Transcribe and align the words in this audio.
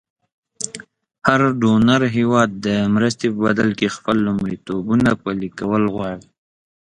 هر 1.27 1.41
ډونر 1.61 2.01
هېواد 2.17 2.49
د 2.65 2.67
مرستې 2.95 3.27
په 3.33 3.39
بدل 3.47 3.69
کې 3.79 3.93
خپل 3.95 4.15
لومړیتوبونه 4.27 5.09
پلې 5.23 5.49
کول 5.59 5.83
غواړي. 5.95 6.27